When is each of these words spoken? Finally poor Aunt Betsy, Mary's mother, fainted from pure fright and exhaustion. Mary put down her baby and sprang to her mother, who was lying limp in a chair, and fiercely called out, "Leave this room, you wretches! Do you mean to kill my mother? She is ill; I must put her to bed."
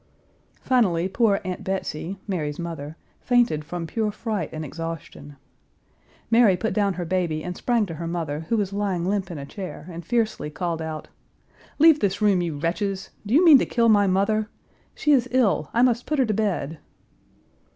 Finally 0.63 1.07
poor 1.07 1.39
Aunt 1.45 1.63
Betsy, 1.63 2.17
Mary's 2.27 2.57
mother, 2.57 2.97
fainted 3.19 3.63
from 3.63 3.85
pure 3.85 4.09
fright 4.11 4.49
and 4.51 4.65
exhaustion. 4.65 5.35
Mary 6.31 6.57
put 6.57 6.73
down 6.73 6.95
her 6.95 7.05
baby 7.05 7.43
and 7.43 7.55
sprang 7.55 7.85
to 7.85 7.93
her 7.93 8.07
mother, 8.07 8.47
who 8.49 8.57
was 8.57 8.73
lying 8.73 9.05
limp 9.05 9.29
in 9.29 9.37
a 9.37 9.45
chair, 9.45 9.85
and 9.91 10.03
fiercely 10.03 10.49
called 10.49 10.81
out, 10.81 11.09
"Leave 11.77 11.99
this 11.99 12.19
room, 12.19 12.41
you 12.41 12.57
wretches! 12.57 13.11
Do 13.27 13.35
you 13.35 13.45
mean 13.45 13.59
to 13.59 13.65
kill 13.67 13.89
my 13.89 14.07
mother? 14.07 14.49
She 14.95 15.11
is 15.11 15.27
ill; 15.29 15.69
I 15.71 15.83
must 15.83 16.07
put 16.07 16.17
her 16.17 16.25
to 16.25 16.33
bed." 16.33 16.79